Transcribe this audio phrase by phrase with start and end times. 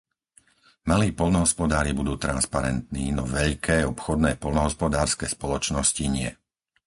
[0.89, 6.29] Malí poľnohospodári budú transparentní, no veľké obchodné poľnohospodárske spoločnosti nie.